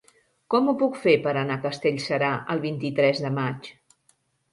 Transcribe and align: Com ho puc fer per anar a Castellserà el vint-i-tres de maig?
Com 0.51 0.69
ho 0.69 0.73
puc 0.83 0.95
fer 1.01 1.13
per 1.27 1.33
anar 1.41 1.57
a 1.59 1.63
Castellserà 1.65 2.31
el 2.55 2.63
vint-i-tres 2.65 3.21
de 3.27 3.33
maig? 3.37 3.71